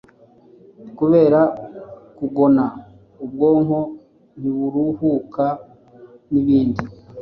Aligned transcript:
Kubera 0.97 1.39
kugona 2.17 2.63
ubwonko 3.23 3.79
ntiburuhuka, 4.39 5.45
n’ibindi. 6.31 6.83